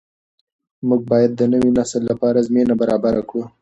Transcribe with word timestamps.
موږ 0.87 1.01
باید 1.11 1.31
د 1.35 1.41
نوي 1.53 1.69
نسل 1.77 2.01
لپاره 2.11 2.45
زمینه 2.47 2.73
برابره 2.81 3.21
کړو. 3.29 3.43